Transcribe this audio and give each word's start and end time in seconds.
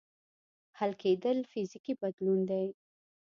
حل 0.77 0.91
کېدل 1.01 1.37
فزیکي 1.51 1.93
بدلون 2.01 2.39
دی. 2.49 2.65